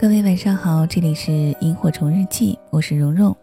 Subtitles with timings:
[0.00, 3.36] 各位晚上好，这里是萤火虫日记，我是蓉蓉，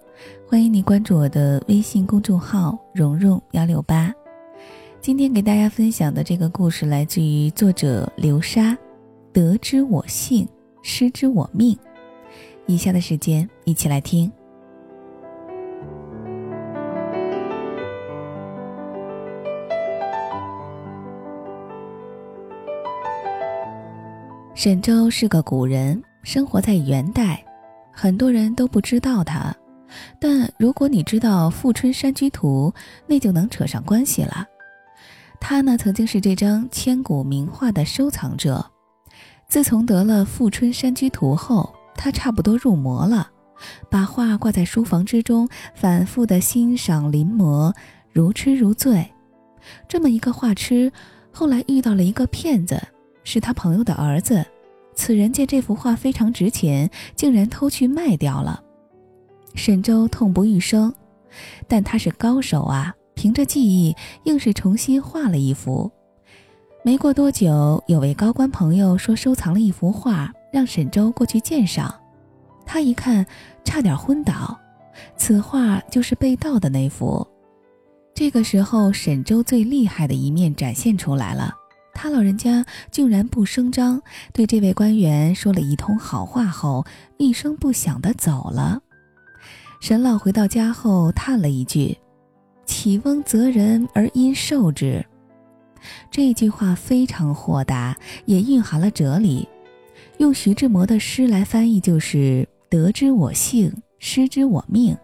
[0.48, 4.10] 欢迎你关注我的微信公众号蓉蓉幺六八。
[5.02, 8.74] 今天给大家分享的这个故事来自于作者流沙，
[9.34, 10.48] 得之我幸，
[10.82, 11.78] 失之我命。
[12.68, 14.32] 以下的时间一起来听。
[24.54, 27.46] 沈周是个古人，生活在元代，
[27.94, 29.56] 很多人都不知道他。
[30.20, 32.74] 但如果你知道《富春山居图》，
[33.06, 34.44] 那就能扯上关系了。
[35.40, 38.66] 他呢，曾经是这张千古名画的收藏者。
[39.48, 43.30] 自从得了《富春山居图》后，他差不多入魔了，
[43.88, 47.72] 把画挂在书房之中，反复的欣赏临摹，
[48.12, 49.08] 如痴如醉。
[49.88, 50.92] 这么一个画痴，
[51.32, 52.82] 后来遇到了一个骗子。
[53.28, 54.46] 是他朋友的儿子，
[54.96, 58.64] 此人见这幅画非常值钱，竟然偷去卖掉了。
[59.54, 60.94] 沈周痛不欲生，
[61.68, 65.92] 但他是高手啊，凭着记忆，硬是重新画了一幅。
[66.84, 71.94] 没过多久，有位高官朋友说收藏了一幅画，让沈周过去鉴赏。
[72.66, 73.26] 他一看，
[73.64, 74.58] 差点昏倒。
[75.18, 77.26] 此画就是被盗的那幅。
[78.14, 81.54] 这个时候，沈周最厉害的一面展现出来了。
[81.96, 84.00] 他老人家竟然不声张，
[84.34, 86.86] 对这位官员说了一通好话后，
[87.18, 88.80] 一声不响地走了。
[89.80, 91.98] 沈老回到家后，叹了一句
[92.68, 95.04] ：“启翁择人而因受之。”
[96.12, 97.96] 这句话非常豁达，
[98.26, 99.48] 也蕴含了哲理。
[100.18, 104.96] 用徐志摩的诗来翻译，就是“得之我幸，失之我命”。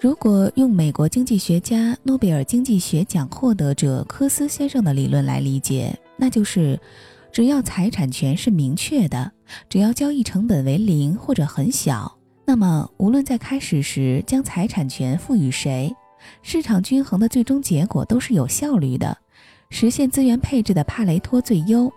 [0.00, 6.80] 如果用美国经济学家、诺贝尔经济学奖获得者科斯先生的理论来理解，那就是：
[7.30, 9.30] 只要财产权是明确的，
[9.68, 15.94] 只要交易成本为零或者很小，那么无论在开始时将财产权赋予谁，
[16.40, 19.14] 市场均衡的最终结果都是有效率的，
[19.68, 21.92] 实现资源配置的帕雷托最优。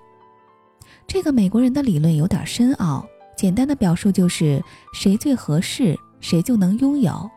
[1.08, 4.62] 这个美国人的理论有点深奥，简单的表述就是：
[4.94, 7.32] 谁最合适，谁就能拥有。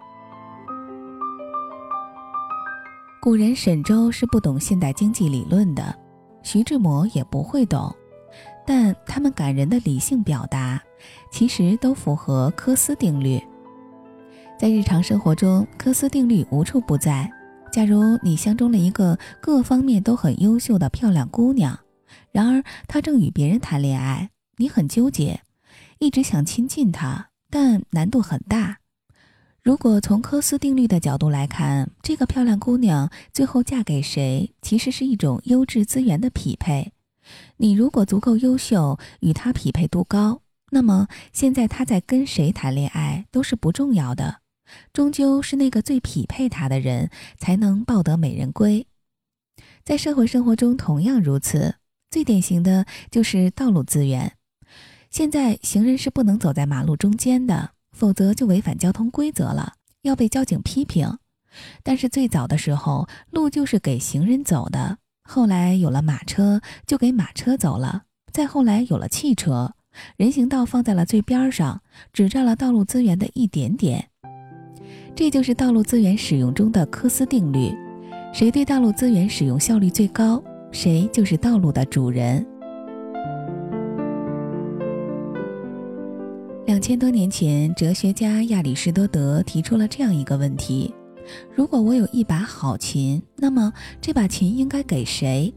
[3.27, 5.93] 古人沈周是不懂现代经济理论的，
[6.45, 7.93] 徐志摩也不会懂，
[8.65, 10.81] 但他们感人的理性表达，
[11.33, 13.43] 其实都符合科斯定律。
[14.57, 17.29] 在日常生活中，科斯定律无处不在。
[17.73, 21.77] 假如你相中了一个各方面都很优秀的漂亮姑娘，
[22.31, 25.41] 然而她正与别人谈恋爱，你很纠结，
[25.99, 28.79] 一直想亲近她，但难度很大。
[29.67, 36.93] 如果从科斯定律的角度来看，这个漂亮姑娘最后嫁给谁，其实是一种优质资源的匹配。
[37.57, 40.41] 你如果足够优秀，与她匹配度高，
[40.71, 44.37] 那么现在她在跟谁谈恋爱都是不重要的，
[44.93, 48.87] 终究是那个最匹配她的人才能抱得美人归。
[49.83, 51.75] 在社会生活中同样如此，
[52.09, 54.37] 最典型的就是道路资源。
[55.11, 57.73] 现在行人是不能走在马路中间的。
[57.97, 61.17] 否则就违反交通规则了，要被交警批评。
[61.83, 64.99] 但是最早的时候，路就是给行人走的。
[65.25, 68.03] 后来有了马车，就给马车走了。
[68.31, 69.73] 再后来有了汽车，
[70.19, 71.81] 人行道放在了最边上，
[72.13, 74.11] 只占了道路资源的一点点。
[75.15, 77.75] 这就是道路资源使用中的科斯定律：
[78.31, 82.47] 谁对道路资源使用效率最高，谁就是道路的主人。
[86.67, 90.93] 两千多年前，哲学家亚里士多德提出了这样一个问题：
[91.55, 95.55] 如果我有一把好琴，那么这把琴应该给谁？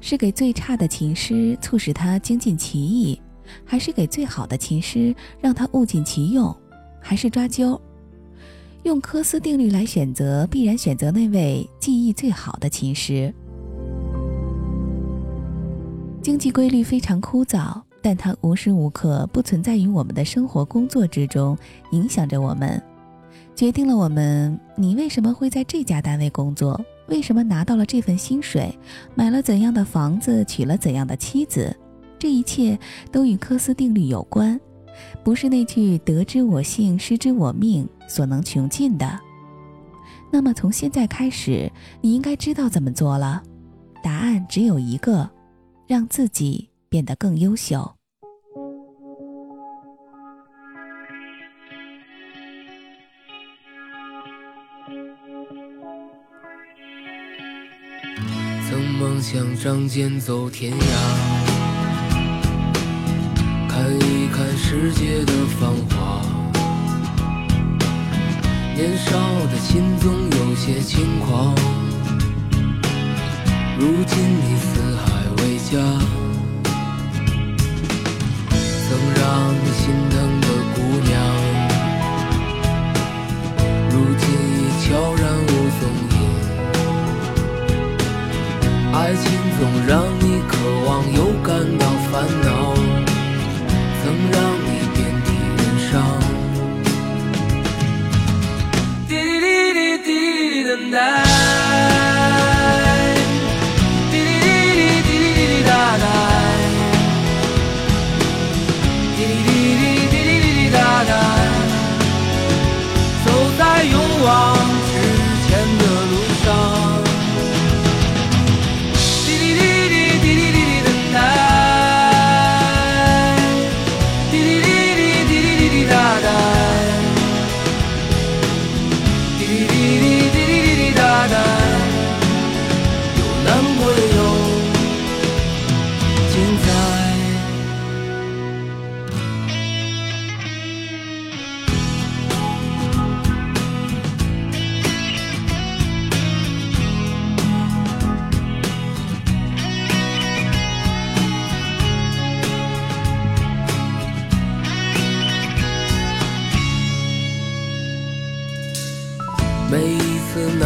[0.00, 3.18] 是给最差的琴师，促使他精进其艺；
[3.64, 6.56] 还是给最好的琴师，让他物尽其用？
[7.00, 7.80] 还是抓阄？
[8.84, 13.34] 用科斯定律来选择，必然选择那位技艺最好的琴师。
[16.22, 17.82] 经济规律非常枯燥。
[18.04, 21.56] 但它无时无刻不存在于我们的生活工作之中，
[21.92, 22.80] 影响着我们，
[23.56, 26.78] 决定了我们你为什么会在这家单位工作，
[27.08, 28.78] 为什么拿到了这份薪水，
[29.14, 31.74] 买了怎样的房子，娶了怎样的妻子，
[32.18, 32.78] 这一切
[33.10, 34.60] 都与科斯定律有关，
[35.22, 39.18] 不是那句“得之我幸，失之我命”所能穷尽的。
[40.30, 41.72] 那么从现在开始，
[42.02, 43.42] 你应该知道怎么做了，
[44.02, 45.30] 答案只有一个：
[45.86, 47.96] 让自己变得更优秀。
[58.68, 60.84] 曾梦想仗剑走天涯，
[63.68, 66.22] 看一看世界的繁华。
[68.76, 69.18] 年少
[69.50, 71.56] 的心总有些轻狂，
[73.80, 75.02] 如今你四海
[75.38, 76.23] 为家，
[79.16, 80.43] 让你心疼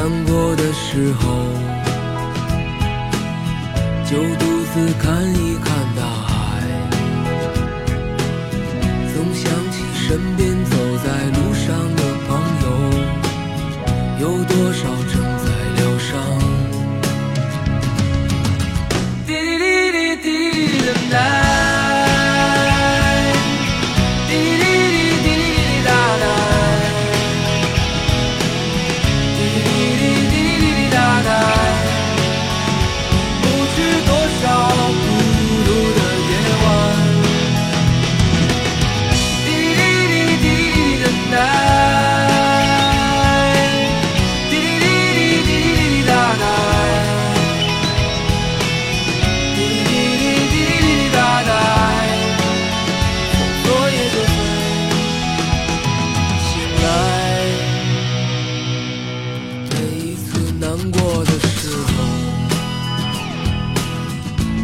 [0.09, 1.29] 难过的时候，
[4.09, 6.63] 就独自看一看大海，
[9.15, 10.48] 总想起身边